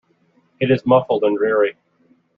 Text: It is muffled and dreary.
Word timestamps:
It 0.59 0.71
is 0.71 0.83
muffled 0.83 1.23
and 1.23 1.37
dreary. 1.37 1.75